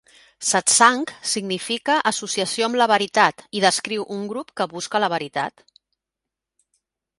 [0.51, 5.65] Satsang significa "associació amb la Veritat" i descriu un grup que busca la veritat.